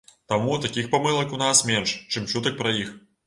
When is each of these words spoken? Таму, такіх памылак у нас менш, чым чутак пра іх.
Таму, 0.31 0.55
такіх 0.63 0.87
памылак 0.95 1.35
у 1.37 1.39
нас 1.43 1.61
менш, 1.69 1.93
чым 2.13 2.25
чутак 2.35 2.57
пра 2.63 2.73
іх. 2.83 2.91